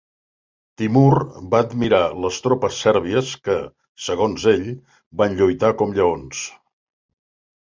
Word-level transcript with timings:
Timur 0.81 1.17
va 1.51 1.59
admirar 1.65 1.99
les 2.23 2.39
tropes 2.45 2.79
sèrbies 2.85 3.35
que, 3.49 3.59
segons 4.07 4.47
ell, 4.55 4.65
"van 5.23 5.37
lluitar 5.43 5.71
com 5.85 5.95
lleons". 6.01 6.43